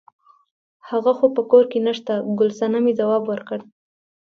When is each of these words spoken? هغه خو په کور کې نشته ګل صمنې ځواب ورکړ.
هغه 0.89 1.11
خو 1.17 1.25
په 1.35 1.41
کور 1.51 1.63
کې 1.71 1.79
نشته 1.87 2.13
ګل 2.37 2.49
صمنې 2.59 2.93
ځواب 2.99 3.23
ورکړ. 3.27 3.59